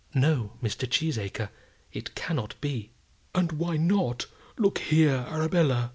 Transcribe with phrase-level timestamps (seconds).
[0.15, 0.89] "No, Mr.
[0.89, 1.49] Cheesacre;
[1.93, 2.89] it cannot be."
[3.35, 4.25] "And why not?
[4.57, 5.89] Look here, Arabella!"